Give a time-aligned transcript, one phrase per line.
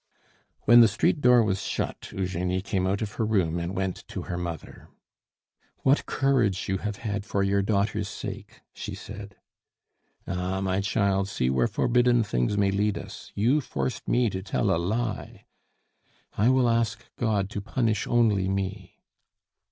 [0.61, 4.23] When the street door was shut, Eugenie came out of her room and went to
[4.23, 4.89] her mother.
[5.83, 9.35] "What courage you have had for your daughter's sake!" she said.
[10.25, 10.59] "Ah!
[10.59, 13.31] my child, see where forbidden things may lead us.
[13.35, 15.45] You forced me to tell a lie."
[16.35, 18.97] "I will ask God to punish only me."